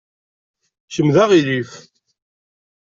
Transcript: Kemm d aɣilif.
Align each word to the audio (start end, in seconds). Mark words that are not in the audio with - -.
Kemm 0.93 1.09
d 1.15 1.17
aɣilif. 1.23 1.71